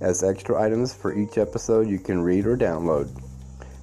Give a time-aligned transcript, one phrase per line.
[0.00, 3.08] as extra items for each episode you can read or download.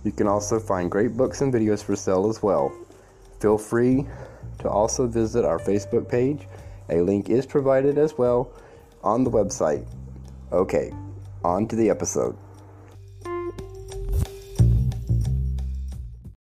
[0.04, 2.72] You can also find great books and videos for sale as well.
[3.40, 4.06] Feel free
[4.60, 6.48] to also visit our Facebook page.
[6.90, 8.52] A link is provided as well
[9.04, 9.86] on the website.
[10.52, 10.94] Okay,
[11.44, 12.38] on to the episode.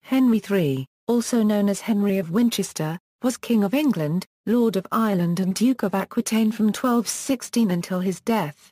[0.04, 5.40] Henry III, also known as Henry of Winchester, was King of England, Lord of Ireland
[5.40, 8.72] and Duke of Aquitaine from 1216 until his death.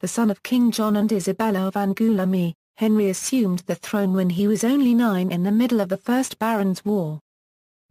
[0.00, 4.48] The son of King John and Isabella of Angoulême, Henry assumed the throne when he
[4.48, 7.20] was only nine in the middle of the First Barons' War.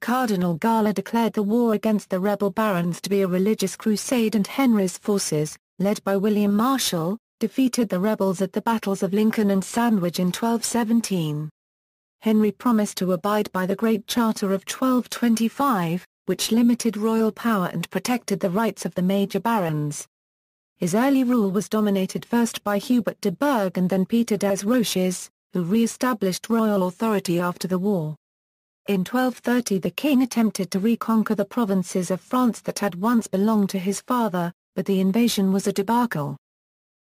[0.01, 4.45] Cardinal Guala declared the war against the rebel barons to be a religious crusade and
[4.45, 9.63] Henry's forces, led by William Marshal, defeated the rebels at the battles of Lincoln and
[9.63, 11.49] Sandwich in 1217.
[12.21, 17.89] Henry promised to abide by the Great Charter of 1225, which limited royal power and
[17.89, 20.05] protected the rights of the major barons.
[20.77, 25.29] His early rule was dominated first by Hubert de Burgh and then Peter des Roches,
[25.53, 28.15] who re-established royal authority after the war.
[28.87, 33.69] In 1230 the king attempted to reconquer the provinces of France that had once belonged
[33.69, 36.35] to his father, but the invasion was a debacle.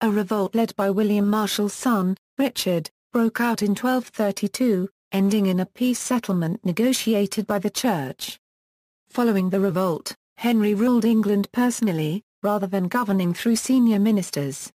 [0.01, 5.65] A revolt led by William Marshal's son, Richard, broke out in 1232, ending in a
[5.65, 8.39] peace settlement negotiated by the Church.
[9.09, 14.71] Following the revolt, Henry ruled England personally, rather than governing through senior ministers.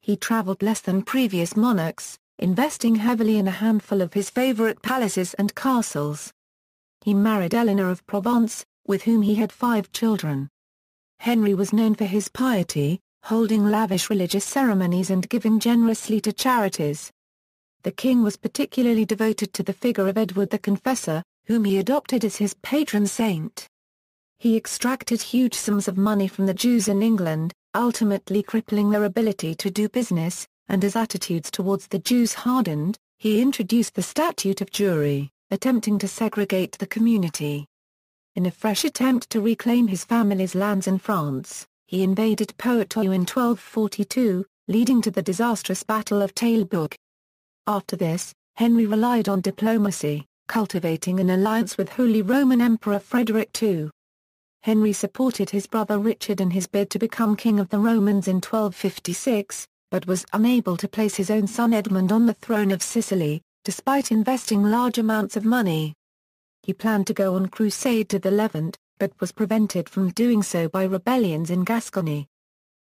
[0.00, 5.34] He travelled less than previous monarchs, investing heavily in a handful of his favourite palaces
[5.34, 6.32] and castles.
[7.02, 10.48] He married Eleanor of Provence, with whom he had five children.
[11.18, 17.10] Henry was known for his piety, holding lavish religious ceremonies and giving generously to charities.
[17.82, 22.24] The king was particularly devoted to the figure of Edward the Confessor, whom he adopted
[22.24, 23.68] as his patron saint.
[24.38, 29.54] He extracted huge sums of money from the Jews in England, ultimately crippling their ability
[29.54, 34.70] to do business, and as attitudes towards the Jews hardened, he introduced the Statute of
[34.70, 37.66] Jewry, attempting to segregate the community.
[38.34, 43.22] In a fresh attempt to reclaim his family's lands in France, he invaded Poitou in
[43.22, 46.94] 1242, leading to the disastrous Battle of Taillebourg.
[47.66, 53.90] After this, Henry relied on diplomacy, cultivating an alliance with Holy Roman Emperor Frederick II.
[54.66, 58.38] Henry supported his brother Richard in his bid to become King of the Romans in
[58.38, 63.42] 1256, but was unable to place his own son Edmund on the throne of Sicily,
[63.64, 65.94] despite investing large amounts of money.
[66.64, 70.68] He planned to go on crusade to the Levant, but was prevented from doing so
[70.68, 72.26] by rebellions in Gascony.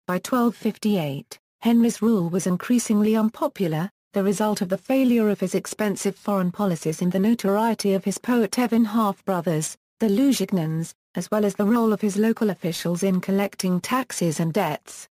[0.06, 6.14] By 1258, Henry's rule was increasingly unpopular, the result of the failure of his expensive
[6.14, 11.64] foreign policies and the notoriety of his Poitevin half-brothers, the Lusignans, as well as the
[11.64, 15.08] role of his local officials in collecting taxes and debts.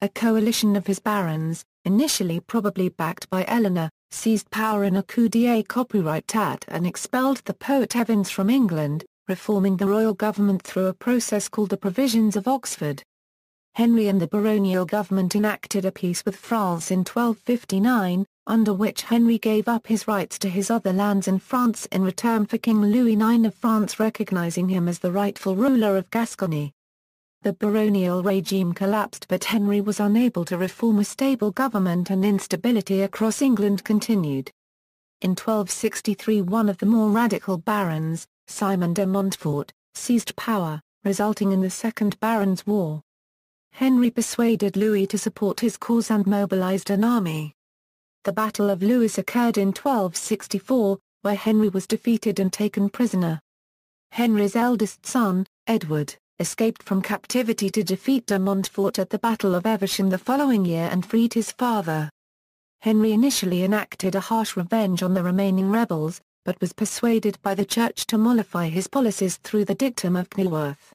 [0.00, 5.28] A coalition of his barons, initially probably backed by Eleanor, seized power in a coup
[5.28, 11.48] d'etat copyright and expelled the Poitevins from England, reforming the royal government through a process
[11.48, 13.02] called the Provisions of Oxford.
[13.74, 19.36] Henry and the baronial government enacted a peace with France in 1259, under which Henry
[19.36, 23.12] gave up his rights to his other lands in France in return for King Louis
[23.12, 26.72] IX of France recognizing him as the rightful ruler of Gascony.
[27.42, 33.02] The baronial regime collapsed but Henry was unable to reform a stable government and instability
[33.02, 34.50] across England continued.
[35.20, 41.60] In 1263 one of the more radical barons, Simon de Montfort, seized power, resulting in
[41.60, 43.02] the Second Barons' War.
[43.72, 47.54] Henry persuaded Louis to support his cause and mobilized an army.
[48.28, 53.40] The Battle of Lewes occurred in 1264, where Henry was defeated and taken prisoner.
[54.12, 59.64] Henry's eldest son, Edward, escaped from captivity to defeat de Montfort at the Battle of
[59.64, 62.10] Evesham the following year and freed his father.
[62.82, 67.64] Henry initially enacted a harsh revenge on the remaining rebels, but was persuaded by the
[67.64, 70.92] church to mollify his policies through the dictum of Kenilworth.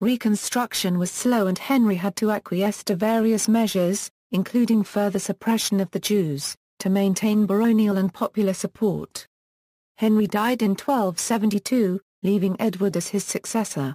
[0.00, 5.90] Reconstruction was slow and Henry had to acquiesce to various measures, including further suppression of
[5.90, 9.26] the Jews, to maintain baronial and popular support.
[9.98, 13.94] Henry died in 1272, leaving Edward as his successor.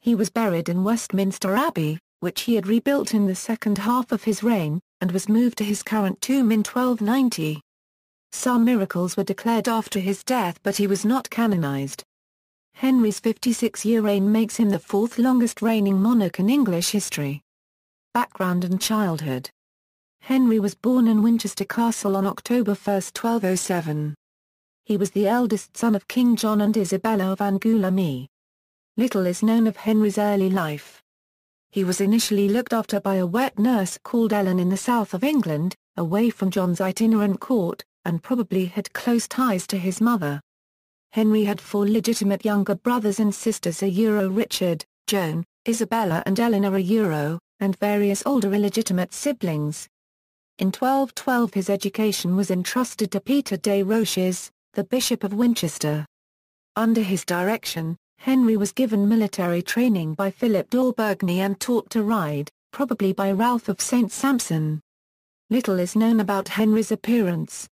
[0.00, 4.24] He was buried in Westminster Abbey, which he had rebuilt in the second half of
[4.24, 7.60] his reign, and was moved to his current tomb in 1290.
[8.32, 12.04] Some miracles were declared after his death but he was not canonized.
[12.74, 17.42] Henry's 56-year reign makes him the fourth longest reigning monarch in English history.
[18.14, 19.48] Background and childhood
[20.20, 24.14] Henry was born in Winchester Castle on October 1, 1207.
[24.84, 28.28] He was the eldest son of King John and Isabella of Angoulême.
[28.98, 31.02] Little is known of Henry's early life.
[31.70, 35.24] He was initially looked after by a wet nurse called Ellen in the south of
[35.24, 40.38] England, away from John's itinerant court, and probably had close ties to his mother.
[41.12, 46.76] Henry had four legitimate younger brothers and sisters a Euro Richard, Joan, Isabella and Eleanor
[46.76, 49.88] a Euro, and various older illegitimate siblings.
[50.58, 56.04] In 1212 his education was entrusted to Peter de Roches, the Bishop of Winchester.
[56.74, 62.50] Under his direction, Henry was given military training by Philip d'Auvergne and taught to ride,
[62.72, 64.10] probably by Ralph of St.
[64.10, 64.80] Sampson.
[65.48, 67.68] Little is known about Henry's appearance.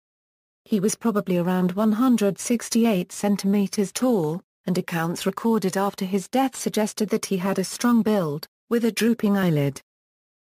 [0.66, 7.26] He was probably around 168 centimeters tall, and accounts recorded after his death suggested that
[7.26, 9.82] he had a strong build, with a drooping eyelid.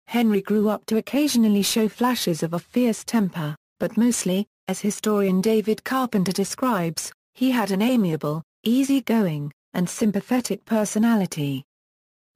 [0.07, 5.41] Henry grew up to occasionally show flashes of a fierce temper, but mostly, as historian
[5.41, 11.65] David Carpenter describes, he had an amiable, easy-going, and sympathetic personality.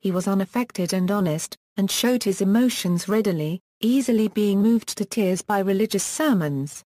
[0.00, 5.40] He was unaffected and honest, and showed his emotions readily, easily being moved to tears
[5.40, 6.82] by religious sermons.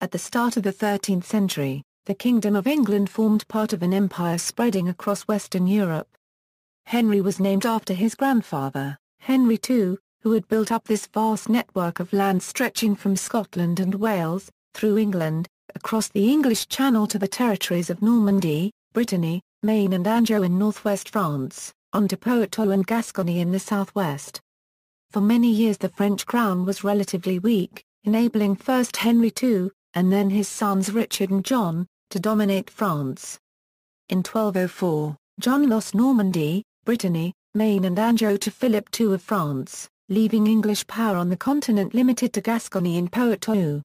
[0.00, 3.94] At the start of the 13th century, the Kingdom of England formed part of an
[3.94, 6.08] empire spreading across Western Europe.
[6.86, 11.98] Henry was named after his grandfather, Henry II, who had built up this vast network
[11.98, 17.26] of land stretching from Scotland and Wales, through England, across the English Channel to the
[17.26, 23.50] territories of Normandy, Brittany, Maine and Anjou in northwest France, onto Poitou and Gascony in
[23.50, 24.40] the southwest.
[25.10, 30.30] For many years the French crown was relatively weak, enabling first Henry II, and then
[30.30, 33.40] his sons Richard and John, to dominate France.
[34.08, 40.46] In 1204, John lost Normandy, Brittany, Maine and Anjou to Philip II of France, leaving
[40.46, 43.82] English power on the continent limited to Gascony and Poitou.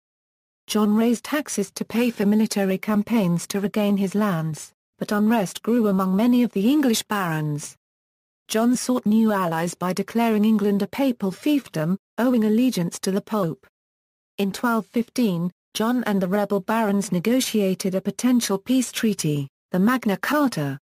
[0.68, 5.88] John raised taxes to pay for military campaigns to regain his lands, but unrest grew
[5.88, 7.76] among many of the English barons.
[8.48, 13.66] John sought new allies by declaring England a papal fiefdom, owing allegiance to the Pope.
[14.38, 20.78] In 1215, John and the rebel barons negotiated a potential peace treaty, the Magna Carta.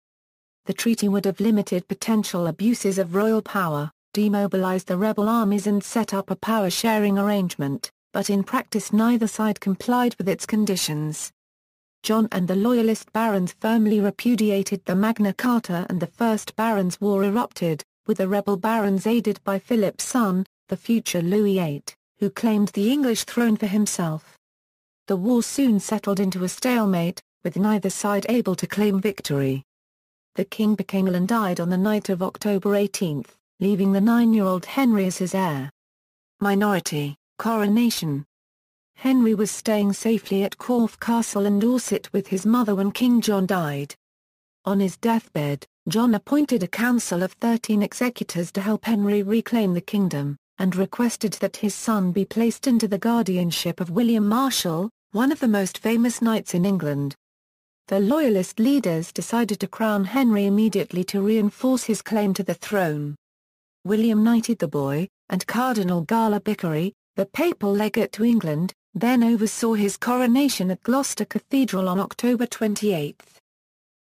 [0.67, 5.81] The treaty would have limited potential abuses of royal power, demobilized the rebel armies and
[5.81, 11.31] set up a power-sharing arrangement, but in practice neither side complied with its conditions.
[12.03, 17.23] John and the Loyalist barons firmly repudiated the Magna Carta and the First Barons' War
[17.23, 21.83] erupted, with the rebel barons aided by Philip's son, the future Louis VIII,
[22.19, 24.37] who claimed the English throne for himself.
[25.07, 29.63] The war soon settled into a stalemate, with neither side able to claim victory.
[30.37, 33.25] The king became ill and died on the night of October 18,
[33.59, 35.71] leaving the nine-year-old Henry as his heir.
[36.39, 38.23] Minority, Coronation
[38.97, 43.47] Henry was staying safely at Corfe Castle in Dorset with his mother when King John
[43.47, 43.95] died.
[44.65, 49.81] On his deathbed, John appointed a council of thirteen executors to help Henry reclaim the
[49.81, 55.31] kingdom, and requested that his son be placed into the guardianship of William Marshal, one
[55.31, 57.15] of the most famous knights in England.
[57.87, 63.15] The Loyalist leaders decided to crown Henry immediately to reinforce his claim to the throne.
[63.85, 69.73] William knighted the boy, and Cardinal Guala Bicchieri, the papal legate to England, then oversaw
[69.73, 73.23] his coronation at Gloucester Cathedral on October 28.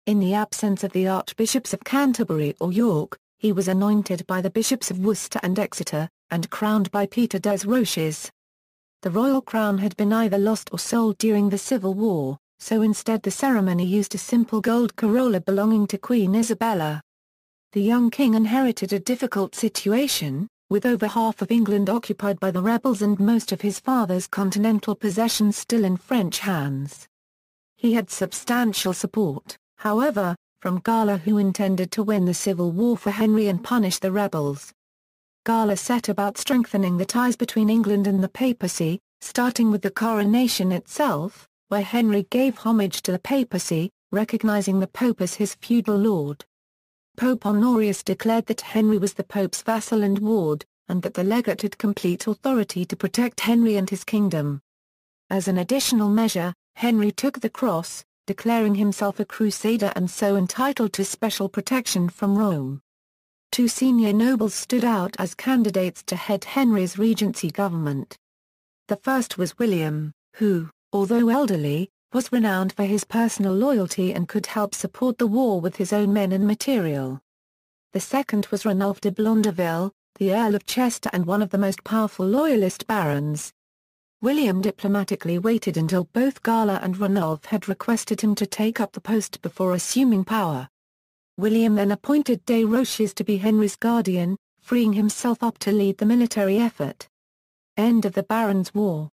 [0.06, 4.48] In the absence of the Archbishops of Canterbury or York, he was anointed by the
[4.48, 8.30] Bishops of Worcester and Exeter, and crowned by Peter des Roches.
[9.02, 13.22] The royal crown had been either lost or sold during the Civil War, so instead
[13.22, 17.00] the ceremony used a simple gold corolla belonging to Queen Isabella.
[17.72, 22.62] The young king inherited a difficult situation, with over half of England occupied by the
[22.62, 27.06] rebels and most of his father's continental possessions still in French hands.
[27.76, 33.10] He had substantial support, however, from Guala who intended to win the civil war for
[33.10, 34.72] Henry and punish the rebels.
[35.44, 40.72] Guala set about strengthening the ties between England and the papacy, starting with the coronation
[40.72, 46.44] itself, where Henry gave homage to the papacy, recognizing the pope as his feudal lord.
[47.16, 51.62] Pope Honorius declared that Henry was the pope's vassal and ward, and that the legate
[51.62, 54.60] had complete authority to protect Henry and his kingdom.
[55.30, 60.92] As an additional measure, Henry took the cross, declaring himself a crusader and so entitled
[60.92, 62.82] to special protection from Rome.
[63.50, 68.16] Two senior nobles stood out as candidates to head Henry's regency government.
[68.86, 74.46] The first was William, who, although elderly, was renowned for his personal loyalty and could
[74.46, 77.20] help support the war with his own men and material.
[77.92, 81.82] The second was Ranulph de Blondeville, the Earl of Chester and one of the most
[81.82, 83.52] powerful loyalist barons.
[84.22, 89.00] William diplomatically waited until both Guala and Ranulph had requested him to take up the
[89.00, 90.68] post before assuming power.
[91.36, 96.06] William then appointed de Roches to be Henry's guardian, freeing himself up to lead the
[96.06, 97.08] military effort.
[97.76, 99.10] End of the Barons' War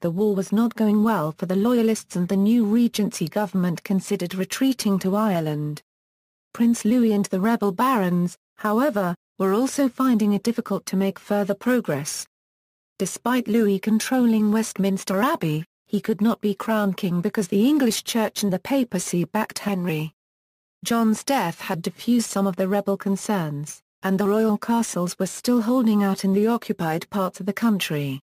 [0.00, 4.34] The war was not going well for the Loyalists and the new Regency government considered
[4.34, 5.82] retreating to Ireland.
[6.52, 11.54] Prince Louis and the rebel barons, however, were also finding it difficult to make further
[11.54, 12.26] progress.
[12.98, 18.42] Despite Louis controlling Westminster Abbey, he could not be crowned king because the English Church
[18.42, 20.12] and the papacy backed Henry.
[20.84, 25.62] John's death had diffused some of the rebel concerns, and the royal castles were still
[25.62, 28.20] holding out in the occupied parts of the country.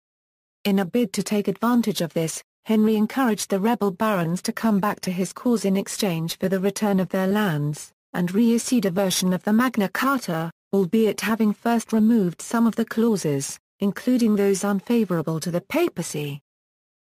[0.66, 4.80] In a bid to take advantage of this, Henry encouraged the rebel barons to come
[4.80, 8.92] back to his cause in exchange for the return of their lands, and reissued a
[8.92, 14.66] version of the Magna Carta, albeit having first removed some of the clauses, including those
[14.66, 16.42] unfavorable to the papacy.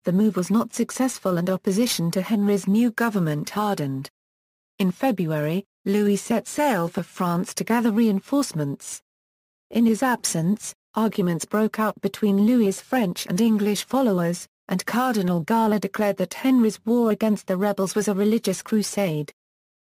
[0.05, 4.09] The move was not successful and opposition to Henry's new government hardened.
[4.79, 9.01] In February, Louis set sail for France to gather reinforcements.
[9.69, 15.79] In his absence, arguments broke out between Louis's French and English followers, and Cardinal Guala
[15.79, 19.31] declared that Henry's war against the rebels was a religious crusade.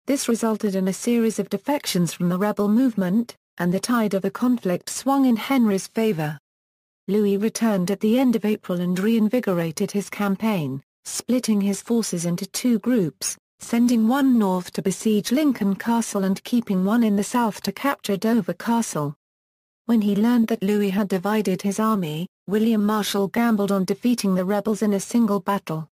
[0.06, 4.22] This resulted in a series of defections from the rebel movement, and the tide of
[4.22, 6.38] the conflict swung in Henry's favor.
[7.08, 12.46] Louis returned at the end of April and reinvigorated his campaign, splitting his forces into
[12.48, 17.62] two groups, sending one north to besiege Lincoln Castle and keeping one in the south
[17.62, 19.16] to capture Dover Castle.
[19.88, 24.44] When he learned that Louis had divided his army, William Marshall gambled on defeating the
[24.44, 25.90] rebels in a single battle.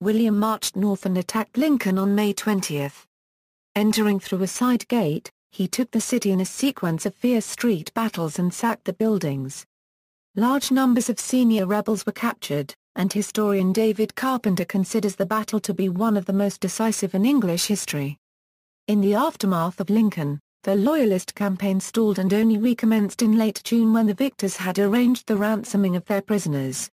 [0.00, 2.88] William marched north and attacked Lincoln on May 20.
[3.74, 7.92] Entering through a side gate, he took the city in a sequence of fierce street
[7.92, 9.66] battles and sacked the buildings.
[10.34, 15.74] Large numbers of senior rebels were captured, and historian David Carpenter considers the battle to
[15.74, 18.16] be one of the most decisive in English history.
[18.86, 23.94] In the aftermath of Lincoln, the Loyalist campaign stalled and only recommenced in late June
[23.94, 26.90] when the victors had arranged the ransoming of their prisoners.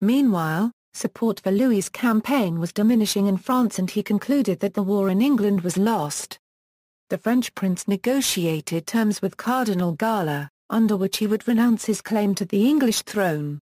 [0.00, 5.10] Meanwhile, support for Louis's campaign was diminishing in France and he concluded that the war
[5.10, 6.38] in England was lost
[7.08, 12.32] the French prince negotiated terms with Cardinal Guala, under which he would renounce his claim
[12.36, 13.58] to the English throne.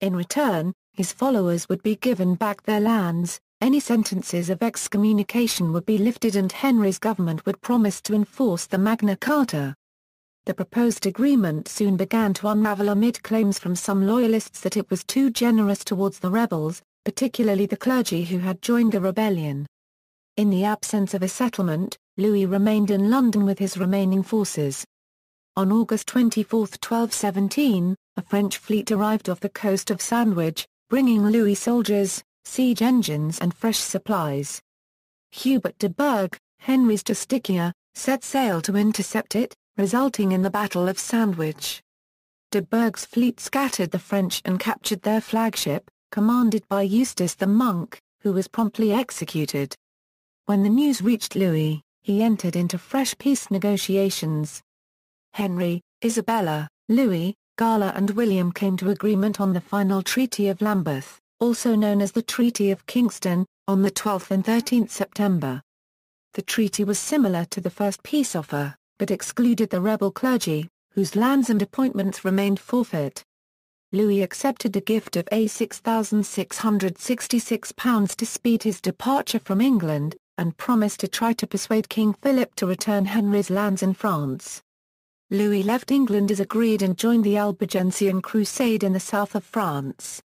[0.00, 5.86] In return, his followers would be given back their lands, any sentences of excommunication would
[5.86, 9.76] be lifted and Henry's government would promise to enforce the Magna Carta.
[10.46, 15.04] The proposed agreement soon began to unravel amid claims from some loyalists that it was
[15.04, 19.68] too generous towards the rebels, particularly the clergy who had joined the rebellion.
[20.36, 24.84] In the absence of a settlement, Louis remained in London with his remaining forces.
[25.56, 31.54] On August 24, 1217, a French fleet arrived off the coast of Sandwich, bringing Louis
[31.54, 34.60] soldiers, siege engines and fresh supplies.
[35.32, 40.98] Hubert de Burgh, Henry's justiciar, set sail to intercept it, resulting in the Battle of
[40.98, 41.82] Sandwich.
[42.50, 47.98] De Burgh's fleet scattered the French and captured their flagship, commanded by Eustace the monk,
[48.20, 49.74] who was promptly executed.
[50.44, 54.60] When the news reached Louis, he entered into fresh peace negotiations.
[55.32, 61.18] Henry, Isabella, Louis, Guala and William came to agreement on the final Treaty of Lambeth,
[61.42, 65.60] also known as the Treaty of Kingston, on the 12th and 13th September.
[66.34, 71.16] The treaty was similar to the first peace offer, but excluded the rebel clergy, whose
[71.16, 73.24] lands and appointments remained forfeit.
[73.90, 81.00] Louis accepted a gift of a £6,666 to speed his departure from England, and promised
[81.00, 84.62] to try to persuade King Philip to return Henry's lands in France.
[85.28, 90.22] Louis left England as agreed and joined the Albigensian Crusade in the south of France.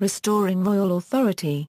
[0.00, 1.66] Restoring royal authority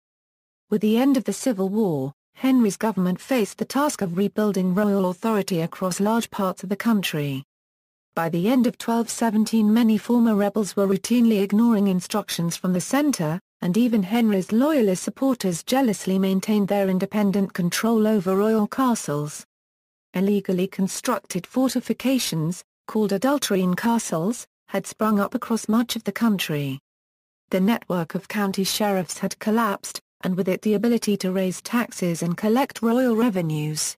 [0.70, 5.10] With the end of the Civil War, Henry's government faced the task of rebuilding royal
[5.10, 7.44] authority across large parts of the country.
[8.16, 13.38] By the end of 1217 many former rebels were routinely ignoring instructions from the centre,
[13.60, 19.46] and even Henry's loyalist supporters jealously maintained their independent control over royal castles.
[20.14, 26.80] Illegally constructed fortifications, called adulterine castles, had sprung up across much of the country.
[27.51, 32.24] The network of county sheriffs had collapsed, and with it the ability to raise taxes
[32.24, 33.98] and collect royal revenues.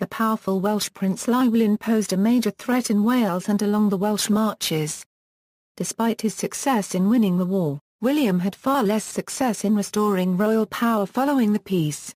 [0.00, 4.28] The powerful Welsh Prince Llywelyn posed a major threat in Wales and along the Welsh
[4.28, 5.04] marches.
[5.76, 10.66] Despite his success in winning the war, William had far less success in restoring royal
[10.66, 12.12] power following the peace.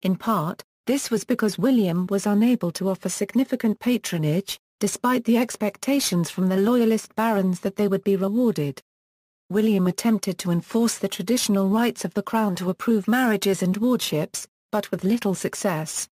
[0.00, 6.30] In part, this was because William was unable to offer significant patronage, despite the expectations
[6.30, 8.80] from the loyalist barons that they would be rewarded.
[9.50, 14.46] William attempted to enforce the traditional rights of the crown to approve marriages and wardships,
[14.70, 16.08] but with little success.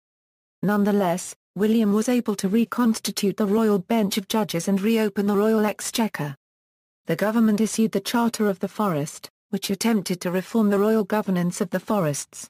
[0.62, 5.66] Nonetheless, William was able to reconstitute the royal bench of judges and reopen the royal
[5.66, 6.36] exchequer.
[7.06, 11.60] The government issued the Charter of the Forest, which attempted to reform the royal governance
[11.60, 12.48] of the forests.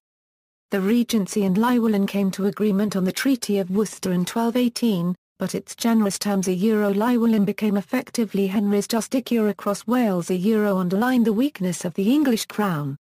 [0.71, 5.15] The Regency and Llywelyn came to agreement on the Treaty of Worcester in 1218,
[5.45, 10.79] but its generous terms a Euro Llywelyn became effectively Henry's justiciar across Wales a Euro
[10.79, 12.97] underlined the weakness of the English crown.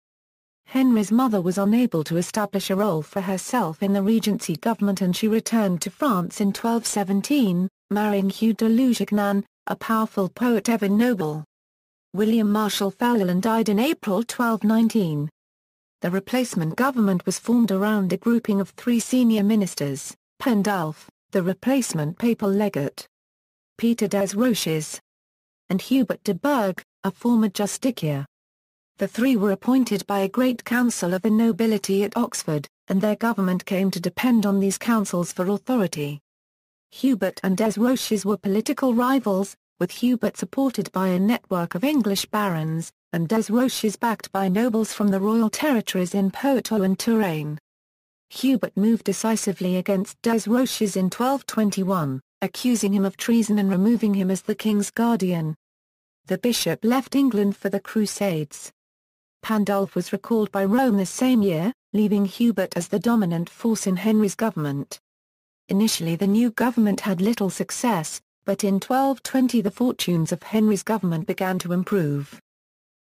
[0.66, 5.16] Henry's mother was unable to establish a role for herself in the Regency government and
[5.16, 11.46] she returned to France in 1217, marrying Hugh de Lusignan, a powerful Poitevin noble.
[12.14, 15.30] William Marshall fell and died in April 1219.
[16.02, 22.16] The replacement government was formed around a grouping of three senior ministers, Pandulf, the replacement
[22.20, 23.08] papal legate,
[23.80, 25.02] Peter des Roches,
[25.68, 28.24] and Hubert de Burgh, a former justiciar.
[28.98, 33.16] The three were appointed by a great council of the nobility at Oxford, and their
[33.16, 36.20] government came to depend on these councils for authority.
[36.92, 42.28] Hubert and Des Roches were political rivals, with Hubert supported by a network of English
[42.28, 47.58] barons, and Des Roches backed by nobles from the royal territories in Poitou and Touraine.
[48.34, 54.32] Hubert moved decisively against Des Roches in 1221, accusing him of treason and removing him
[54.32, 55.56] as the king's guardian.
[56.26, 58.72] The bishop left England for the Crusades.
[59.44, 63.98] Pandulf was recalled by Rome the same year, leaving Hubert as the dominant force in
[63.98, 65.00] Henry's government.
[65.70, 71.28] Initially the new government had little success, but in 1220 the fortunes of Henry's government
[71.28, 72.42] began to improve.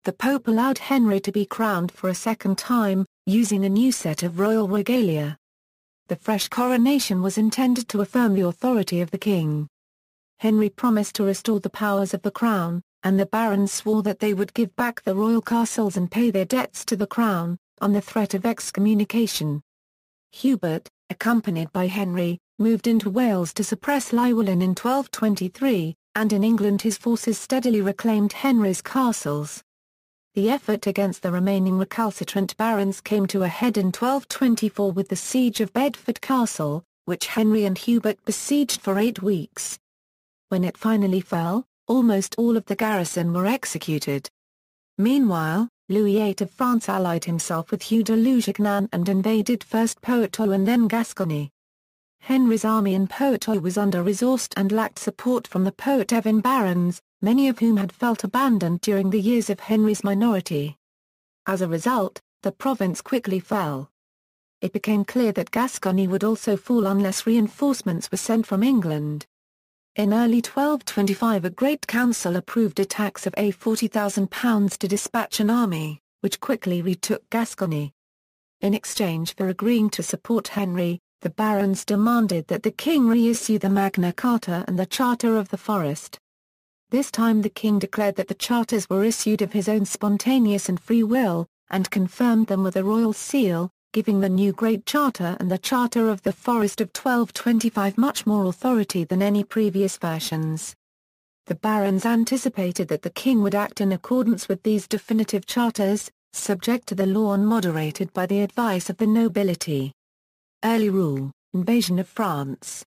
[0.04, 4.22] The Pope allowed Henry to be crowned for a second time, using a new set
[4.22, 5.36] of royal regalia.
[6.06, 9.66] The fresh coronation was intended to affirm the authority of the king.
[10.38, 14.32] Henry promised to restore the powers of the crown, and the barons swore that they
[14.32, 18.00] would give back the royal castles and pay their debts to the crown, on the
[18.00, 19.60] threat of excommunication.
[20.30, 26.82] Hubert, accompanied by Henry, moved into Wales to suppress Llywelyn in 1223, and in England
[26.82, 29.64] his forces steadily reclaimed Henry's castles.
[30.36, 35.16] The effort against the remaining recalcitrant barons came to a head in 1224 with the
[35.16, 39.78] siege of Bedford Castle, which Henry and Hubert besieged for eight weeks.
[40.50, 44.28] When it finally fell, almost all of the garrison were executed.
[44.98, 50.52] Meanwhile, Louis VIII of France allied himself with Hugh de Lusignan and invaded first Poitou
[50.52, 51.50] and then Gascony.
[52.20, 57.58] Henry's army in Poitou was under-resourced and lacked support from the Poitevin barons, many of
[57.58, 60.76] whom had felt abandoned during the years of Henry's minority.
[61.46, 63.90] As a result, the province quickly fell.
[64.60, 69.26] It became clear that Gascony would also fall unless reinforcements were sent from England.
[69.96, 75.50] In early 1225 a Great Council approved a tax of a £40,000 to dispatch an
[75.50, 77.92] army, which quickly retook Gascony.
[78.60, 83.70] In exchange for agreeing to support Henry, the barons demanded that the king reissue the
[83.70, 86.18] Magna Carta and the Charter of the Forest.
[86.90, 90.78] This time the king declared that the charters were issued of his own spontaneous and
[90.78, 95.50] free will, and confirmed them with a royal seal, giving the new Great Charter and
[95.50, 100.76] the Charter of the Forest of 1225 much more authority than any previous versions.
[101.46, 106.86] The barons anticipated that the king would act in accordance with these definitive charters, subject
[106.88, 109.92] to the law and moderated by the advice of the nobility.
[110.64, 112.84] Early rule, invasion of France,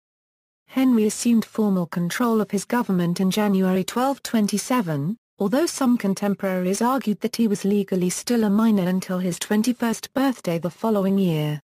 [0.69, 7.37] Henry assumed formal control of his government in January 1227, although some contemporaries argued that
[7.37, 11.59] he was legally still a minor until his 21st birthday the following year.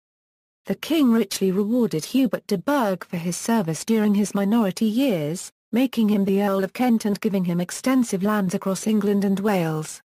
[0.65, 6.09] The king richly rewarded Hubert de Burgh for his service during his minority years, making
[6.09, 10.01] him the Earl of Kent and giving him extensive lands across England and Wales.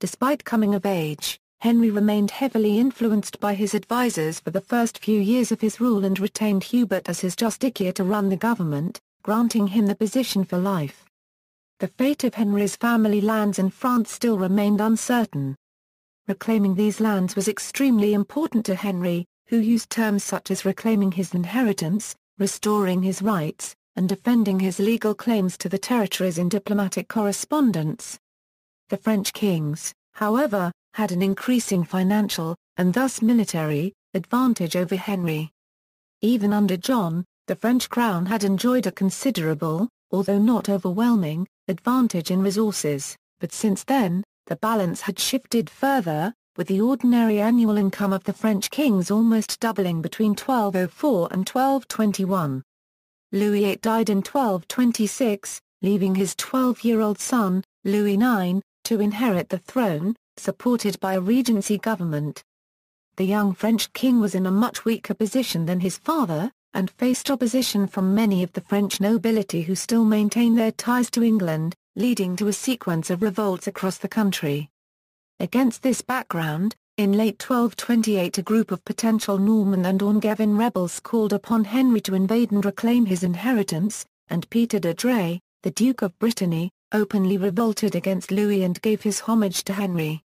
[0.00, 5.20] Despite coming of age, Henry remained heavily influenced by his advisers for the first few
[5.20, 9.68] years of his rule and retained Hubert as his justiciar to run the government, granting
[9.68, 11.04] him the position for life.
[11.78, 15.54] The fate of Henry's family lands in France still remained uncertain.
[16.26, 21.32] Reclaiming these lands was extremely important to Henry, who used terms such as reclaiming his
[21.32, 28.18] inheritance, restoring his rights, and defending his legal claims to the territories in diplomatic correspondence.
[28.88, 35.50] The French kings, however, had an increasing financial, and thus military, advantage over Henry.
[36.20, 42.42] Even under John, the French crown had enjoyed a considerable, although not overwhelming, advantage in
[42.42, 48.24] resources, but since then, the balance had shifted further, with the ordinary annual income of
[48.24, 52.62] the French kings almost doubling between 1204 and 1221.
[53.32, 60.14] Louis VIII died in 1226, leaving his 12-year-old son, Louis IX, to inherit the throne,
[60.36, 62.42] supported by a regency government.
[63.16, 67.30] The young French king was in a much weaker position than his father, and faced
[67.30, 72.36] opposition from many of the French nobility who still maintained their ties to England, leading
[72.36, 74.70] to a sequence of revolts across the country.
[75.40, 81.32] Against this background, in late 1228 a group of potential Norman and Angevin rebels called
[81.32, 86.18] upon Henry to invade and reclaim his inheritance, and Peter de Dreux, the Duke of
[86.18, 90.22] Brittany, openly revolted against Louis and gave his homage to Henry.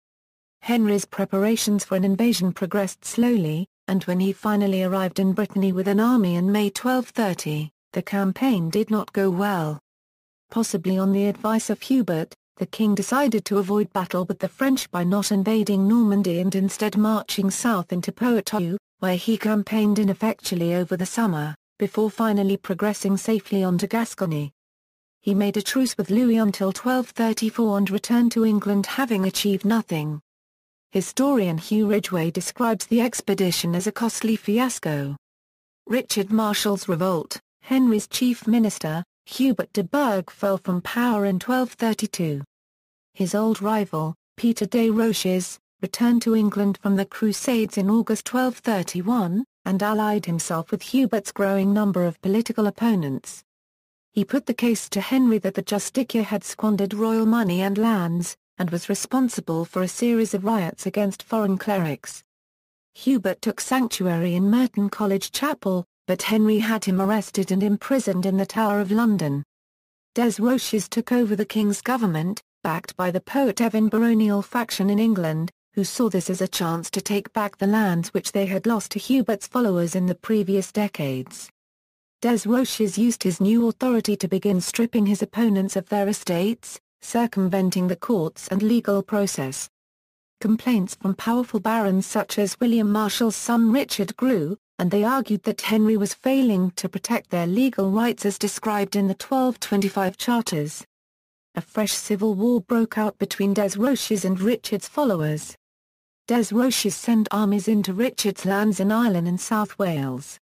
[0.61, 5.87] Henry's preparations for an invasion progressed slowly, and when he finally arrived in Brittany with
[5.87, 9.79] an army in May 1230, the campaign did not go well.
[10.49, 14.89] Possibly on the advice of Hubert, the king decided to avoid battle with the French
[14.91, 20.95] by not invading Normandy and instead marching south into Poitou, where he campaigned ineffectually over
[20.95, 24.51] the summer, before finally progressing safely on to Gascony.
[25.23, 30.19] He made a truce with Louis until 1234 and returned to England having achieved nothing.
[30.91, 35.15] Historian Hugh Ridgway describes the expedition as a costly fiasco.
[35.85, 42.43] Richard Marshall's revolt, Henry's chief minister, Hubert de Burgh fell from power in 1232.
[43.13, 49.45] His old rival, Peter de Roches, returned to England from the Crusades in August 1231,
[49.65, 53.43] and allied himself with Hubert's growing number of political opponents.
[54.13, 58.35] He put the case to Henry that the Justiciar had squandered royal money and lands,
[58.57, 62.21] and was responsible for a series of riots against foreign clerics.
[62.93, 68.35] Hubert took sanctuary in Merton College Chapel, but Henry had him arrested and imprisoned in
[68.35, 69.45] the Tower of London.
[70.13, 75.51] Des Roches took over the king's government, backed by the Poitevin baronial faction in England,
[75.73, 78.91] who saw this as a chance to take back the lands which they had lost
[78.91, 81.49] to Hubert's followers in the previous decades.
[82.21, 87.87] Des Roches used his new authority to begin stripping his opponents of their estates, circumventing
[87.87, 89.67] the courts and legal process.
[90.39, 95.61] Complaints from powerful barons such as William Marshall's son Richard grew, and they argued that
[95.61, 100.85] Henry was failing to protect their legal rights as described in the 1225 charters.
[101.55, 105.55] A fresh civil war broke out between Des Roches and Richard's followers.
[106.27, 110.39] Des Roches sent armies into Richard's lands in Ireland and South Wales.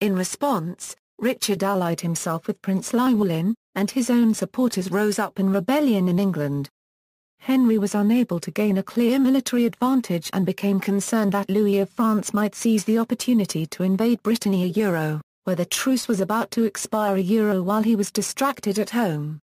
[0.00, 5.50] In response, Richard allied himself with Prince Llywelyn, and his own supporters rose up in
[5.50, 6.68] rebellion in England.
[7.38, 11.90] Henry was unable to gain a clear military advantage and became concerned that Louis of
[11.90, 16.50] France might seize the opportunity to invade Brittany a euro, where the truce was about
[16.52, 19.40] to expire a euro while he was distracted at home.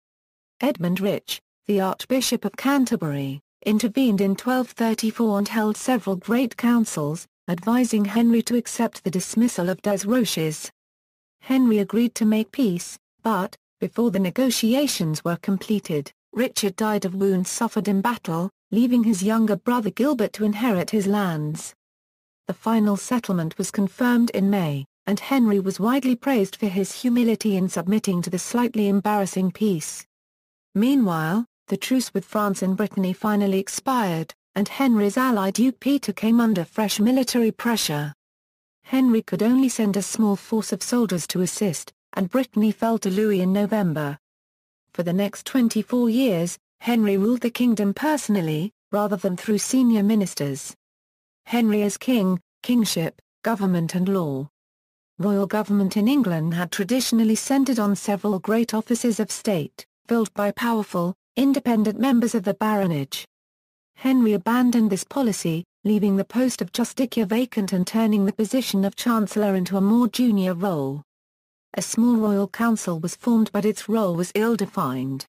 [0.60, 8.06] Edmund Rich, the Archbishop of Canterbury, intervened in 1234 and held several great councils, advising
[8.06, 10.70] Henry to accept the dismissal of Des Roches.
[11.46, 17.52] Henry agreed to make peace, but, before the negotiations were completed, Richard died of wounds
[17.52, 21.76] suffered in battle, leaving his younger brother Gilbert to inherit his lands.
[22.48, 27.58] The final settlement was confirmed in May, and Henry was widely praised for his humility
[27.58, 30.04] in submitting to the slightly embarrassing peace.
[30.74, 36.40] Meanwhile, the truce with France and Brittany finally expired, and Henry's ally Duke Peter came
[36.42, 38.16] under fresh military pressure.
[38.86, 43.10] Henry could only send a small force of soldiers to assist, and Brittany fell to
[43.10, 44.20] Louis in November.
[44.94, 50.76] For the next 24 years, Henry ruled the kingdom personally, rather than through senior ministers.
[51.48, 54.48] Henry as king, kingship, government and law.
[55.18, 60.52] Royal government in England had traditionally centred on several great offices of state, filled by
[60.52, 63.26] powerful, independent members of the baronage.
[63.96, 68.98] Henry abandoned this policy, leaving the post of justiciar vacant and turning the position of
[68.98, 71.02] chancellor into a more junior role.
[71.76, 75.26] A small royal council was formed but its role was ill-defined.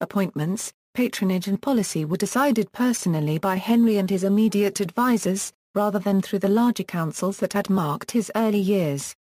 [0.00, 6.20] Appointments patronage and policy were decided personally by Henry and his immediate advisers, rather than
[6.20, 9.14] through the larger councils that had marked his early years.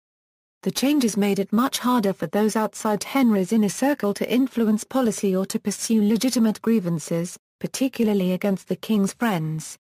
[0.63, 5.36] The changes made it much harder for those outside Henry's inner circle to influence policy
[5.36, 9.77] or to pursue legitimate grievances, particularly against the king's friends.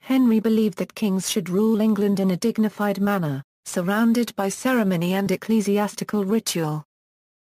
[0.00, 5.30] Henry believed that kings should rule England in a dignified manner, surrounded by ceremony and
[5.30, 6.84] ecclesiastical ritual.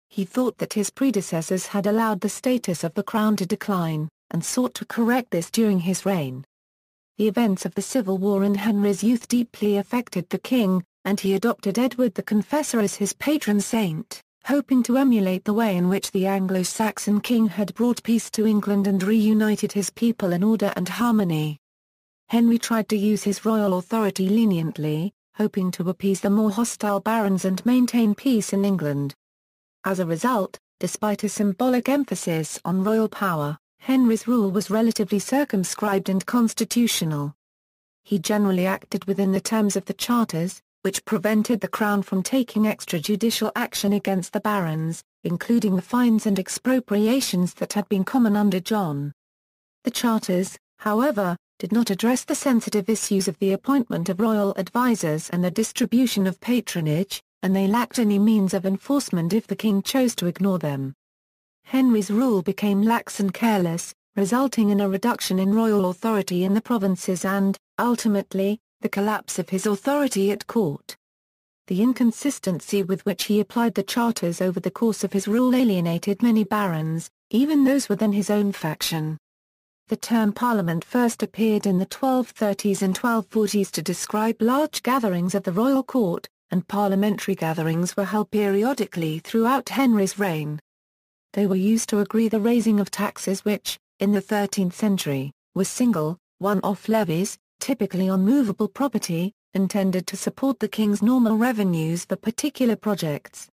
[0.10, 4.43] He thought that his predecessors had allowed the status of the crown to decline, and
[4.43, 6.43] sought to correct this during his reign.
[7.17, 11.36] The events of the Civil War in Henry's youth deeply affected the king, and he
[11.36, 16.12] adopted Edward the Confessor as his patron saint, hoping to emulate the way in which
[16.12, 20.89] the Anglo-Saxon king had brought peace to England and reunited his people in order and
[20.89, 21.58] harmony.
[22.30, 27.46] Henry tried to use his royal authority leniently, hoping to appease the more hostile barons
[27.46, 29.16] and maintain peace in England.
[29.86, 36.10] As a result, despite a symbolic emphasis on royal power, Henry's rule was relatively circumscribed
[36.10, 37.34] and constitutional.
[38.04, 42.63] He generally acted within the terms of the charters, which prevented the Crown from taking
[42.63, 48.60] extrajudicial action against the barons, including the fines and expropriations that had been common under
[48.60, 49.13] John.
[49.86, 55.30] The charters, however, did not address the sensitive issues of the appointment of royal advisers
[55.32, 59.82] and the distribution of patronage, and they lacked any means of enforcement if the king
[59.82, 60.93] chose to ignore them.
[61.63, 66.62] Henry's rule became lax and careless, resulting in a reduction in royal authority in the
[66.62, 70.96] provinces and, ultimately, the collapse of his authority at court.
[71.67, 76.22] The inconsistency with which he applied the charters over the course of his rule alienated
[76.22, 79.17] many barons, even those within his own faction.
[79.89, 85.43] The term parliament first appeared in the 1230s and 1240s to describe large gatherings of
[85.43, 90.60] the royal court, and parliamentary gatherings were held periodically throughout Henry's reign.
[91.32, 95.63] They were used to agree the raising of taxes which, in the 13th century, were
[95.63, 102.17] single, one-off levies, typically on movable property, intended to support the king's normal revenues for
[102.17, 103.47] particular projects.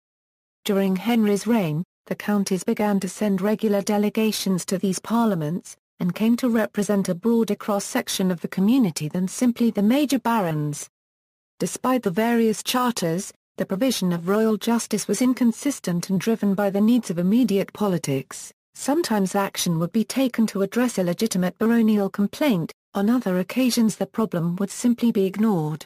[0.63, 6.35] During Henry's reign, the counties began to send regular delegations to these parliaments, and came
[6.35, 10.89] to represent a broader cross-section of the community than simply the major barons.
[11.59, 16.81] Despite the various charters, the provision of royal justice was inconsistent and driven by the
[16.81, 18.51] needs of immediate politics.
[18.73, 24.07] Sometimes action would be taken to address a legitimate baronial complaint, on other occasions the
[24.07, 25.85] problem would simply be ignored.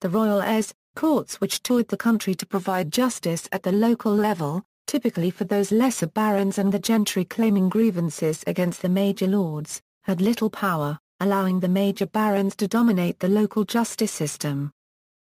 [0.00, 4.64] The royal eyres, courts which toured the country to provide justice at the local level,
[4.86, 10.20] typically for those lesser barons and the gentry claiming grievances against the major lords, had
[10.20, 14.70] little power, allowing the major barons to dominate the local justice system.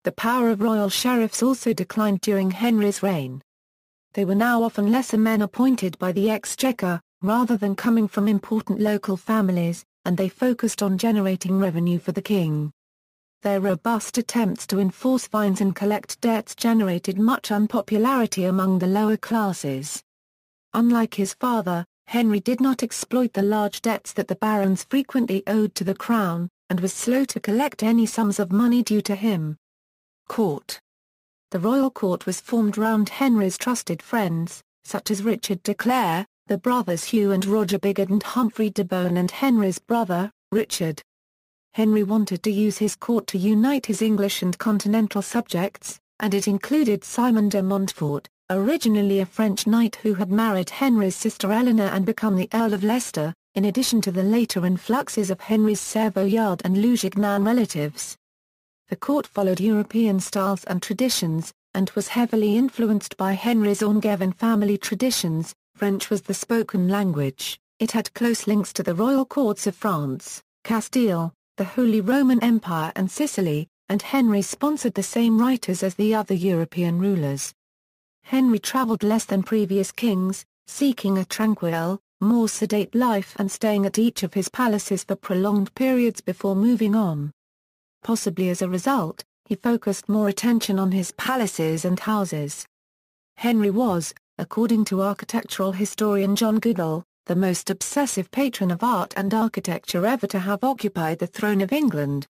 [0.03, 3.41] The power of royal sheriffs also declined during Henry's reign.
[4.13, 8.79] They were now often lesser men appointed by the exchequer, rather than coming from important
[8.79, 12.71] local families, and they focused on generating revenue for the king.
[13.45, 19.17] Their robust attempts to enforce fines and collect debts generated much unpopularity among the lower
[19.17, 20.01] classes.
[20.73, 25.75] Unlike his father, Henry did not exploit the large debts that the barons frequently owed
[25.75, 29.58] to the crown, and was slow to collect any sums of money due to him.
[30.27, 30.79] Court
[31.51, 36.58] The royal court was formed round Henry's trusted friends, such as Richard de Clare, the
[36.58, 41.03] brothers Hugh and Roger Bigod and Humphrey de Bohun and Henry's brother, Richard.
[41.75, 46.47] Henry wanted to use his court to unite his English and continental subjects, and it
[46.47, 52.05] included Simon de Montfort, originally a French knight who had married Henry's sister Eleanor and
[52.05, 56.77] become the Earl of Leicester, in addition to the later influxes of Henry's Savoyard and
[56.77, 58.15] Lusignan relatives.
[58.88, 64.77] The court followed European styles and traditions, and was heavily influenced by Henry's Angevin family
[64.77, 65.53] traditions.
[65.75, 70.41] French was the spoken language, it had close links to the royal courts of France,
[70.63, 76.13] Castile, the Holy Roman Empire and Sicily, and Henry sponsored the same writers as the
[76.13, 77.53] other European rulers.
[78.23, 83.97] Henry travelled less than previous kings, seeking a tranquil, more sedate life and staying at
[83.97, 87.31] each of his palaces for prolonged periods before moving on.
[88.03, 92.65] Possibly as a result, he focused more attention on his palaces and houses.
[93.37, 99.33] Henry was, according to architectural historian John Goodall, the most obsessive patron of art and
[99.33, 102.27] architecture ever to have occupied the throne of England.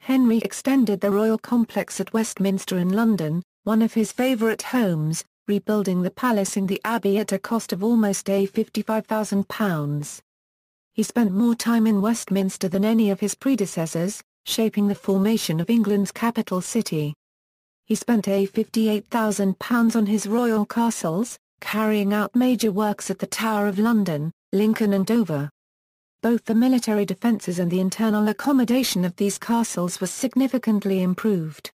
[0.00, 6.02] Henry extended the royal complex at Westminster in London, one of his favourite homes, rebuilding
[6.02, 10.20] the palace in the Abbey at a cost of almost a £55,000.
[10.92, 15.70] He spent more time in Westminster than any of his predecessors, shaping the formation of
[15.70, 17.14] England's capital city.
[17.86, 23.66] He spent a £58,000 on his royal castles, carrying out major works at the Tower
[23.66, 25.50] of London, Lincoln and Dover.
[26.22, 31.70] Both the military defences and the internal accommodation of these castles was significantly improved.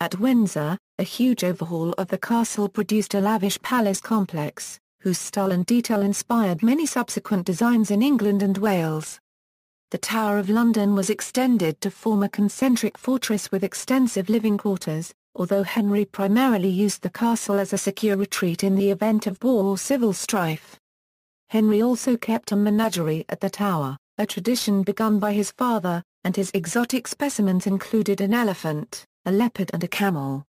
[0.00, 5.52] At Windsor, a huge overhaul of the castle produced a lavish palace complex, whose style
[5.52, 9.20] and detail inspired many subsequent designs in England and Wales.
[9.90, 15.14] The Tower of London was extended to form a concentric fortress with extensive living quarters,
[15.36, 19.64] although Henry primarily used the castle as a secure retreat in the event of war
[19.64, 20.80] or civil strife.
[21.50, 26.34] Henry also kept a menagerie at the tower, a tradition begun by his father, and
[26.34, 30.44] his exotic specimens included an elephant, a leopard and a camel.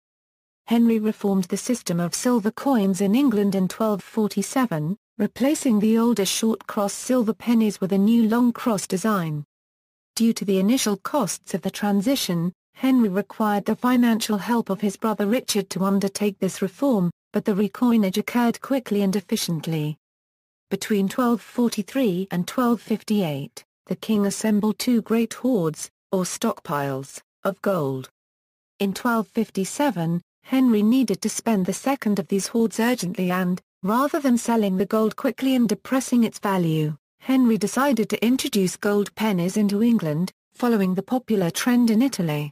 [0.67, 6.65] Henry reformed the system of silver coins in England in 1247, replacing the older short
[6.67, 9.43] cross silver pennies with a new long cross design.
[10.15, 14.97] Due to the initial costs of the transition, Henry required the financial help of his
[14.97, 19.97] brother Richard to undertake this reform, but the recoinage occurred quickly and efficiently.
[20.69, 28.09] Between 1243 and 1258, the king assembled two great hoards, or stockpiles, of gold.
[28.79, 34.37] In 1257, Henry needed to spend the second of these hoards urgently and, rather than
[34.37, 39.81] selling the gold quickly and depressing its value, Henry decided to introduce gold pennies into
[39.81, 42.51] England, following the popular trend in Italy.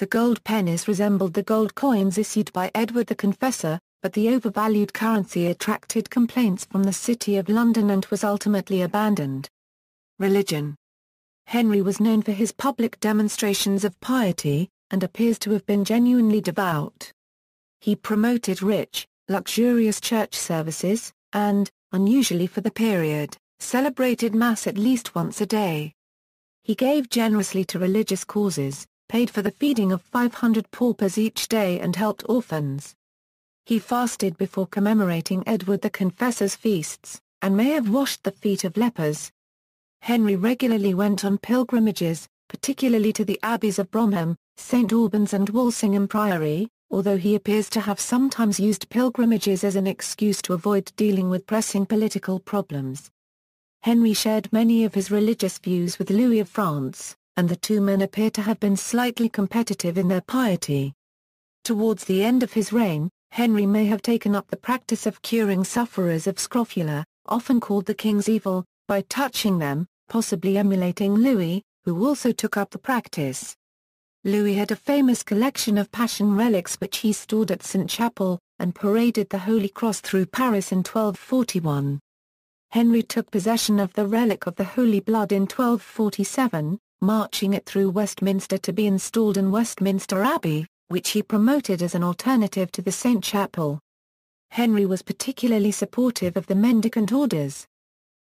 [0.00, 4.94] The gold pennies resembled the gold coins issued by Edward the Confessor, but the overvalued
[4.94, 9.50] currency attracted complaints from the City of London and was ultimately abandoned.
[10.18, 10.74] Religion
[11.48, 16.40] Henry was known for his public demonstrations of piety, and appears to have been genuinely
[16.40, 17.12] devout.
[17.82, 25.14] He promoted rich, luxurious church services, and, unusually for the period, celebrated Mass at least
[25.14, 25.92] once a day.
[26.62, 31.80] He gave generously to religious causes, paid for the feeding of 500 paupers each day
[31.80, 32.94] and helped orphans.
[33.66, 38.76] He fasted before commemorating Edward the Confessor's feasts, and may have washed the feet of
[38.76, 39.32] lepers.
[40.02, 46.06] Henry regularly went on pilgrimages, particularly to the abbeys of Bromholm, St Albans and Walsingham
[46.06, 51.28] Priory, although he appears to have sometimes used pilgrimages as an excuse to avoid dealing
[51.28, 53.10] with pressing political problems.
[53.82, 58.02] Henry shared many of his religious views with Louis of France, and the two men
[58.02, 60.92] appear to have been slightly competitive in their piety.
[61.64, 65.64] Towards the end of his reign, Henry may have taken up the practice of curing
[65.64, 72.06] sufferers of scrofula, often called the king's evil, by touching them, possibly emulating Louis, who
[72.06, 73.56] also took up the practice.
[74.22, 79.30] Louis had a famous collection of Passion relics which he stored at Sainte-Chapelle, and paraded
[79.30, 82.00] the Holy Cross through Paris in 1241.
[82.72, 87.90] Henry took possession of the relic of the Holy Blood in 1247, marching it through
[87.90, 92.92] Westminster to be installed in Westminster Abbey, which he promoted as an alternative to the
[92.92, 93.80] Sainte-Chapelle.
[94.50, 97.66] Henry was particularly supportive of the mendicant orders.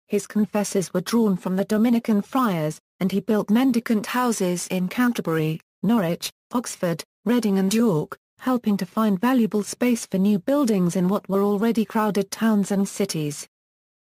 [0.08, 5.60] His confessors were drawn from the Dominican friars, and he built mendicant houses in Canterbury,
[5.84, 11.28] Norwich, Oxford, Reading and York, helping to find valuable space for new buildings in what
[11.28, 13.48] were already crowded towns and cities.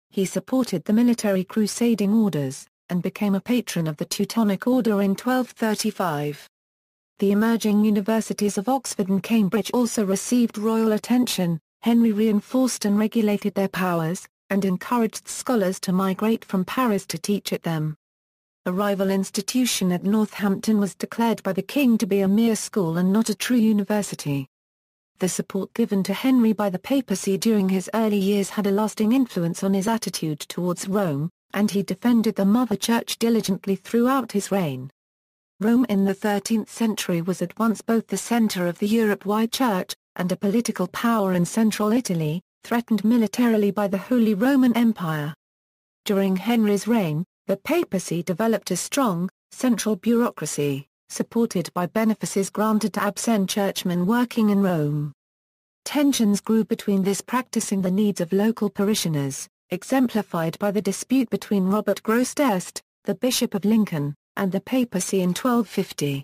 [0.09, 5.11] He supported the military crusading orders, and became a patron of the Teutonic Order in
[5.11, 6.49] 1235.
[7.19, 13.53] The emerging universities of Oxford and Cambridge also received royal attention, Henry reinforced and regulated
[13.55, 17.95] their powers, and encouraged scholars to migrate from Paris to teach at them.
[18.65, 22.97] A rival institution at Northampton was declared by the king to be a mere school
[22.97, 24.47] and not a true university.
[25.19, 29.13] The support given to Henry by the papacy during his early years had a lasting
[29.13, 34.51] influence on his attitude towards Rome, and he defended the Mother Church diligently throughout his
[34.51, 34.91] reign.
[35.59, 39.93] Rome in the 13th century was at once both the center of the Europe-wide church,
[40.15, 45.33] and a political power in central Italy, threatened militarily by the Holy Roman Empire.
[46.03, 53.03] During Henry's reign, the papacy developed a strong, central bureaucracy, supported by benefices granted to
[53.03, 55.13] absent churchmen working in Rome.
[55.85, 61.29] Tensions grew between this practice and the needs of local parishioners, exemplified by the dispute
[61.29, 66.23] between Robert Grosseteste, the Bishop of Lincoln, and the papacy in 1250.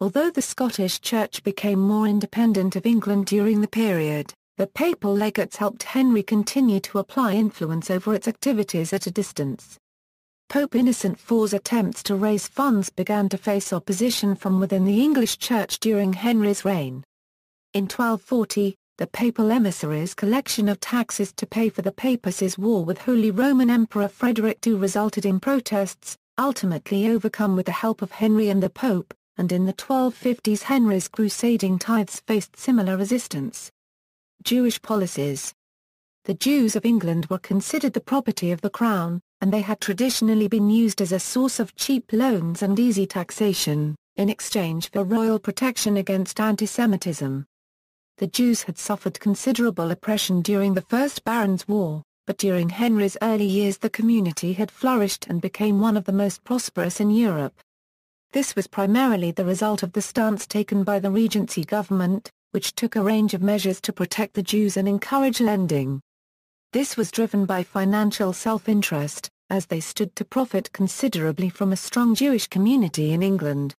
[0.00, 5.56] Although the Scottish Church became more independent of England during the period, the papal legates
[5.56, 9.78] helped Henry continue to apply influence over its activities at a distance.
[10.48, 15.38] Pope Innocent IV's attempts to raise funds began to face opposition from within the English
[15.38, 17.04] Church during Henry's reign.
[17.72, 22.98] In 1240, the papal emissaries' collection of taxes to pay for the papacy's war with
[22.98, 28.50] Holy Roman Emperor Frederick II resulted in protests, ultimately overcome with the help of Henry
[28.50, 33.72] and the Pope, and in the 1250s Henry's crusading tithes faced similar resistance.
[34.42, 35.54] Jewish policies
[36.26, 40.46] The Jews of England were considered the property of the crown, and they had traditionally
[40.46, 45.38] been used as a source of cheap loans and easy taxation, in exchange for royal
[45.38, 47.46] protection against antisemitism.
[48.20, 53.46] The Jews had suffered considerable oppression during the First Barons' War, but during Henry's early
[53.46, 57.58] years the community had flourished and became one of the most prosperous in Europe.
[58.32, 62.94] This was primarily the result of the stance taken by the Regency government, which took
[62.94, 66.02] a range of measures to protect the Jews and encourage lending.
[66.74, 72.14] This was driven by financial self-interest, as they stood to profit considerably from a strong
[72.14, 73.74] Jewish community in England.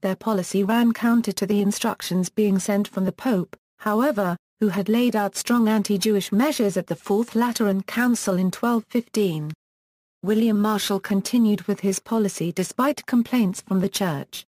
[0.00, 4.88] Their policy ran counter to the instructions being sent from the Pope, however, who had
[4.88, 9.52] laid out strong anti-Jewish measures at the Fourth Lateran Council in 1215.
[10.22, 14.44] William Marshal continued with his policy despite complaints from the Church.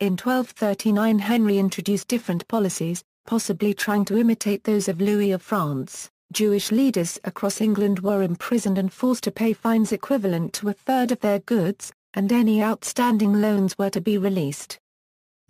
[0.00, 6.10] In 1239 Henry introduced different policies, possibly trying to imitate those of Louis of France.
[6.32, 11.10] Jewish leaders across England were imprisoned and forced to pay fines equivalent to a third
[11.10, 14.78] of their goods, and any outstanding loans were to be released.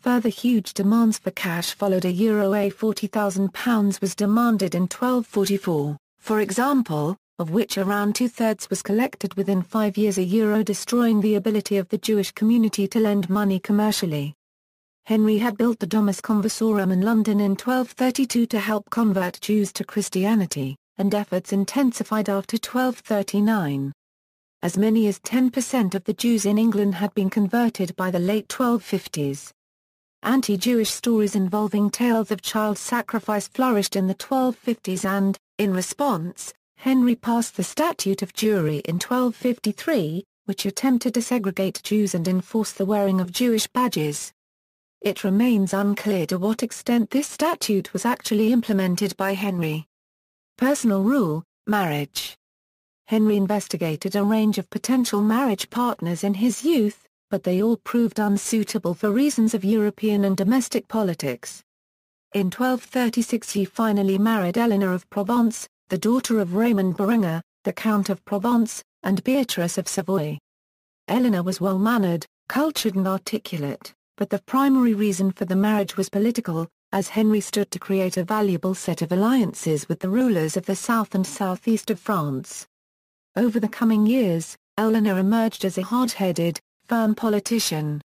[0.00, 6.40] Further huge demands for cash followed a Euro A £40,000 was demanded in 1244, for
[6.40, 11.76] example, of which around two-thirds was collected within five years a euro destroying the ability
[11.76, 14.34] of the Jewish community to lend money commercially.
[15.04, 19.84] Henry had built the Domus Conversorum in London in 1232 to help convert Jews to
[19.84, 23.92] Christianity, and efforts intensified after 1239.
[24.62, 28.48] As many as 10% of the Jews in England had been converted by the late
[28.48, 29.52] 1250s.
[30.22, 37.14] Anti-Jewish stories involving tales of child sacrifice flourished in the 1250s and, in response, Henry
[37.14, 42.84] passed the Statute of Jewry in 1253, which attempted to segregate Jews and enforce the
[42.84, 44.30] wearing of Jewish badges.
[45.00, 49.86] It remains unclear to what extent this statute was actually implemented by Henry.
[50.58, 52.36] Personal rule, marriage.
[53.06, 58.18] Henry investigated a range of potential marriage partners in his youth, but they all proved
[58.18, 61.62] unsuitable for reasons of European and domestic politics.
[62.34, 68.10] In 1236 he finally married Eleanor of Provence, the daughter of Raymond Berenger, the Count
[68.10, 70.38] of Provence, and Beatrice of Savoy.
[71.08, 76.68] Eleanor was well-mannered, cultured and articulate but the primary reason for the marriage was political,
[76.92, 80.76] as Henry stood to create a valuable set of alliances with the rulers of the
[80.76, 82.66] south and southeast of France.
[83.34, 86.60] Over the coming years, Eleanor emerged as a hard-headed,
[86.90, 88.02] firm politician.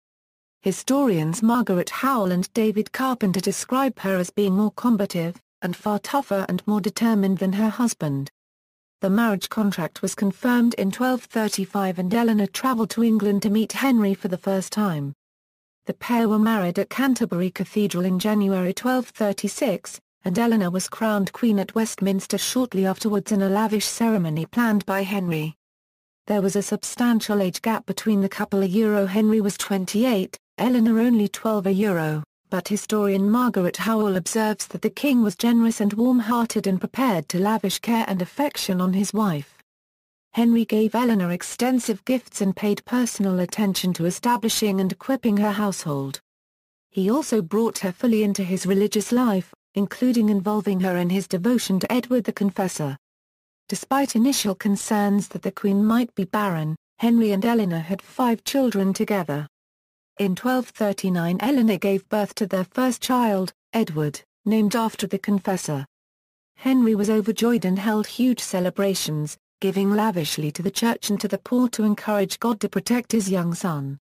[0.62, 6.46] Historians Margaret Howell and David Carpenter describe her as being more combative, and far tougher
[6.48, 8.30] and more determined than her husband.
[9.02, 14.14] The marriage contract was confirmed in 1235 and Eleanor travelled to England to meet Henry
[14.14, 15.12] for the first time.
[15.84, 21.58] The pair were married at Canterbury Cathedral in January 1236, and Eleanor was crowned Queen
[21.58, 25.58] at Westminster shortly afterwards in a lavish ceremony planned by Henry.
[26.30, 31.00] There was a substantial age gap between the couple a Euro Henry was 28, Eleanor
[31.00, 35.92] only 12 a Euro, but historian Margaret Howell observes that the king was generous and
[35.92, 39.58] warm-hearted and prepared to lavish care and affection on his wife.
[40.30, 46.20] Henry gave Eleanor extensive gifts and paid personal attention to establishing and equipping her household.
[46.90, 51.80] He also brought her fully into his religious life, including involving her in his devotion
[51.80, 52.96] to Edward the Confessor.
[53.70, 58.92] Despite initial concerns that the Queen might be barren, Henry and Eleanor had five children
[58.92, 59.46] together.
[60.18, 65.86] In 1239 Eleanor gave birth to their first child, Edward, named after the Confessor.
[66.56, 71.38] Henry was overjoyed and held huge celebrations, giving lavishly to the church and to the
[71.38, 74.00] poor to encourage God to protect his young son.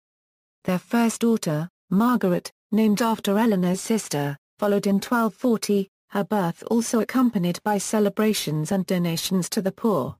[0.64, 7.60] Their first daughter, Margaret, named after Eleanor's sister, followed in 1240, her birth also accompanied
[7.64, 10.16] by celebrations and donations to the poor.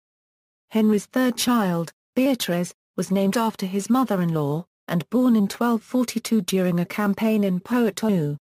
[0.71, 6.85] Henry's third child, Beatrice, was named after his mother-in-law, and born in 1242 during a
[6.85, 8.37] campaign in Poitou.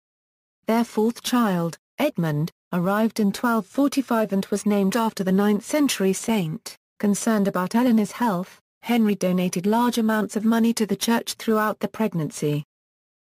[0.67, 6.77] Their fourth child, Edmund, arrived in 1245 and was named after the 9th-century saint.
[7.01, 11.89] Concerned about Eleanor's health, Henry donated large amounts of money to the church throughout the
[11.89, 12.63] pregnancy.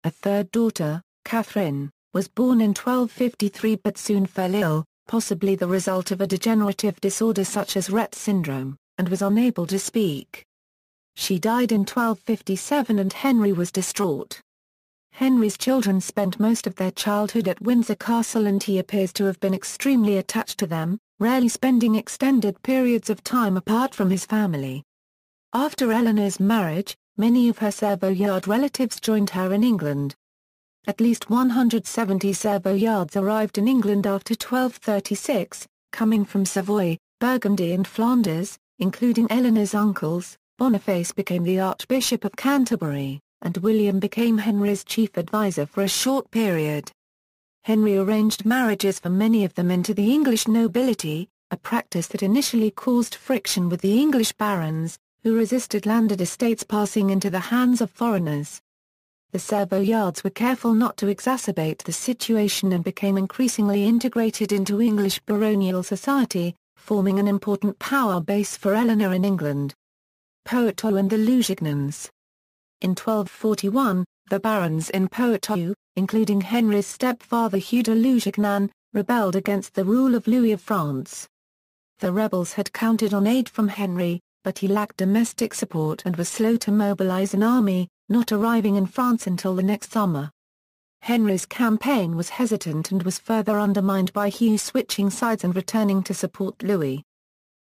[0.04, 6.10] A third daughter, Catherine, was born in 1253 but soon fell ill, possibly the result
[6.10, 10.44] of a degenerative disorder such as Rett syndrome, and was unable to speak.
[11.16, 14.40] She died in 1257 and Henry was distraught.
[15.12, 19.38] Henry's children spent most of their childhood at Windsor Castle and he appears to have
[19.40, 24.82] been extremely attached to them, rarely spending extended periods of time apart from his family.
[25.52, 30.14] After Eleanor's marriage, many of her Savoyard relatives joined her in England.
[30.86, 38.58] At least 170 Savoyards arrived in England after 1236, coming from Savoy, Burgundy and Flanders,
[38.78, 45.66] including Eleanor's uncles, Boniface became the Archbishop of Canterbury, and William became Henry's chief advisor
[45.66, 46.90] for a short period.
[47.64, 52.70] Henry arranged marriages for many of them into the English nobility, a practice that initially
[52.70, 57.90] caused friction with the English barons, who resisted landed estates passing into the hands of
[57.90, 58.62] foreigners.
[59.32, 65.20] The Savoyards were careful not to exacerbate the situation and became increasingly integrated into English
[65.20, 69.72] baronial society, forming an important power base for Eleanor in England.
[70.44, 72.10] Poitou and the Lusignans
[72.80, 79.84] In 1241, the barons in Poitou, including Henry's stepfather Hugh de Lusignan, rebelled against the
[79.84, 81.28] rule of Louis of France.
[82.00, 86.28] The rebels had counted on aid from Henry, but he lacked domestic support and was
[86.28, 90.30] slow to mobilize an army, not arriving in France until the next summer.
[91.00, 96.12] Henry's campaign was hesitant and was further undermined by Hugh switching sides and returning to
[96.12, 97.02] support Louis.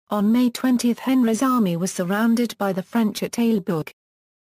[0.10, 3.92] On May 20 Henry's army was surrounded by the French at Taillebourg.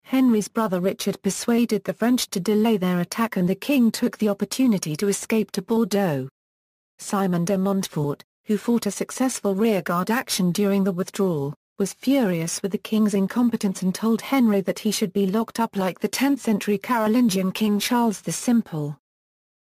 [0.04, 4.30] Henry's brother Richard persuaded the French to delay their attack and the king took the
[4.30, 6.28] opportunity to escape to Bordeaux.
[7.00, 12.72] Simon de Montfort, who fought a successful rearguard action during the withdrawal, was furious with
[12.72, 16.80] the king's incompetence and told Henry that he should be locked up like the 10th-century
[16.80, 18.98] Carolingian King Charles the Simple.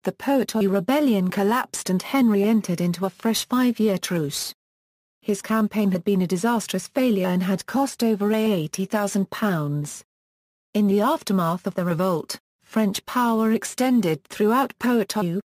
[0.02, 4.54] The Poitou rebellion collapsed and Henry entered into a fresh five-year truce.
[5.22, 10.02] His campaign had been a disastrous failure and had cost over £80,000.
[10.74, 15.40] In the aftermath of the revolt, French power extended throughout Poitou,